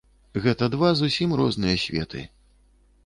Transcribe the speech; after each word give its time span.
Гэта 0.45 0.69
два 0.75 0.89
зусім 1.01 1.35
розныя 1.43 1.77
светы. 1.85 2.27